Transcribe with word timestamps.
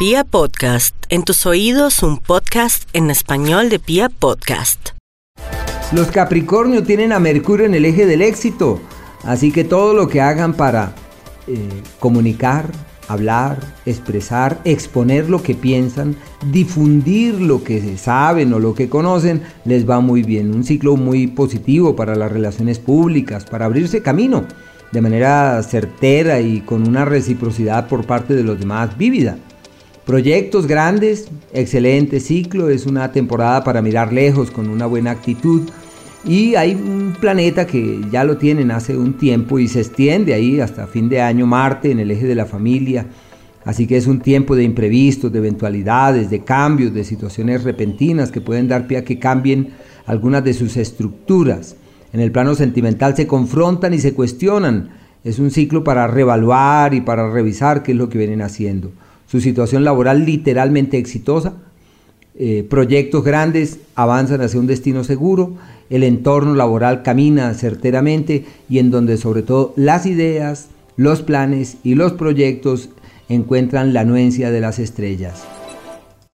Pia 0.00 0.24
Podcast, 0.24 0.94
en 1.10 1.24
tus 1.24 1.44
oídos 1.44 2.02
un 2.02 2.16
podcast 2.16 2.88
en 2.94 3.10
español 3.10 3.68
de 3.68 3.78
Pia 3.78 4.08
Podcast. 4.08 4.92
Los 5.92 6.06
Capricornio 6.06 6.82
tienen 6.82 7.12
a 7.12 7.18
Mercurio 7.18 7.66
en 7.66 7.74
el 7.74 7.84
eje 7.84 8.06
del 8.06 8.22
éxito, 8.22 8.80
así 9.24 9.52
que 9.52 9.62
todo 9.62 9.92
lo 9.92 10.08
que 10.08 10.22
hagan 10.22 10.54
para 10.54 10.94
eh, 11.46 11.68
comunicar, 11.98 12.64
hablar, 13.08 13.58
expresar, 13.84 14.62
exponer 14.64 15.28
lo 15.28 15.42
que 15.42 15.54
piensan, 15.54 16.16
difundir 16.50 17.34
lo 17.34 17.62
que 17.62 17.98
saben 17.98 18.54
o 18.54 18.58
lo 18.58 18.74
que 18.74 18.88
conocen, 18.88 19.42
les 19.66 19.86
va 19.86 20.00
muy 20.00 20.22
bien. 20.22 20.54
Un 20.54 20.64
ciclo 20.64 20.96
muy 20.96 21.26
positivo 21.26 21.94
para 21.94 22.14
las 22.14 22.32
relaciones 22.32 22.78
públicas, 22.78 23.44
para 23.44 23.66
abrirse 23.66 24.00
camino 24.00 24.46
de 24.92 25.00
manera 25.02 25.62
certera 25.62 26.40
y 26.40 26.62
con 26.62 26.88
una 26.88 27.04
reciprocidad 27.04 27.86
por 27.86 28.06
parte 28.06 28.34
de 28.34 28.44
los 28.44 28.58
demás 28.58 28.96
vívida. 28.96 29.36
Proyectos 30.06 30.66
grandes, 30.66 31.28
excelente 31.52 32.20
ciclo, 32.20 32.70
es 32.70 32.86
una 32.86 33.12
temporada 33.12 33.62
para 33.62 33.82
mirar 33.82 34.12
lejos 34.12 34.50
con 34.50 34.68
una 34.68 34.86
buena 34.86 35.10
actitud. 35.10 35.68
Y 36.24 36.54
hay 36.54 36.74
un 36.74 37.14
planeta 37.18 37.66
que 37.66 38.00
ya 38.10 38.24
lo 38.24 38.36
tienen 38.36 38.70
hace 38.70 38.96
un 38.96 39.14
tiempo 39.14 39.58
y 39.58 39.68
se 39.68 39.80
extiende 39.80 40.34
ahí 40.34 40.60
hasta 40.60 40.86
fin 40.86 41.08
de 41.08 41.20
año, 41.20 41.46
Marte, 41.46 41.90
en 41.90 42.00
el 42.00 42.10
eje 42.10 42.26
de 42.26 42.34
la 42.34 42.46
familia. 42.46 43.06
Así 43.64 43.86
que 43.86 43.96
es 43.96 44.06
un 44.06 44.20
tiempo 44.20 44.56
de 44.56 44.64
imprevistos, 44.64 45.32
de 45.32 45.38
eventualidades, 45.38 46.30
de 46.30 46.40
cambios, 46.40 46.94
de 46.94 47.04
situaciones 47.04 47.62
repentinas 47.62 48.32
que 48.32 48.40
pueden 48.40 48.68
dar 48.68 48.86
pie 48.86 48.98
a 48.98 49.04
que 49.04 49.18
cambien 49.18 49.68
algunas 50.06 50.42
de 50.42 50.54
sus 50.54 50.76
estructuras. 50.76 51.76
En 52.12 52.20
el 52.20 52.32
plano 52.32 52.54
sentimental 52.54 53.14
se 53.14 53.26
confrontan 53.26 53.94
y 53.94 53.98
se 53.98 54.14
cuestionan. 54.14 54.90
Es 55.24 55.38
un 55.38 55.50
ciclo 55.50 55.84
para 55.84 56.06
revaluar 56.06 56.94
y 56.94 57.02
para 57.02 57.30
revisar 57.30 57.82
qué 57.82 57.92
es 57.92 57.98
lo 57.98 58.08
que 58.08 58.18
vienen 58.18 58.40
haciendo. 58.42 58.92
Su 59.30 59.40
situación 59.40 59.84
laboral 59.84 60.24
literalmente 60.26 60.98
exitosa. 60.98 61.54
Eh, 62.36 62.66
proyectos 62.68 63.22
grandes 63.22 63.78
avanzan 63.94 64.40
hacia 64.40 64.58
un 64.58 64.66
destino 64.66 65.04
seguro. 65.04 65.54
El 65.88 66.02
entorno 66.02 66.56
laboral 66.56 67.02
camina 67.04 67.54
certeramente 67.54 68.44
y 68.68 68.80
en 68.80 68.90
donde 68.90 69.16
sobre 69.16 69.42
todo 69.42 69.72
las 69.76 70.04
ideas, 70.06 70.66
los 70.96 71.22
planes 71.22 71.76
y 71.84 71.94
los 71.94 72.14
proyectos 72.14 72.88
encuentran 73.28 73.92
la 73.92 74.00
anuencia 74.00 74.50
de 74.50 74.60
las 74.60 74.80
estrellas. 74.80 75.44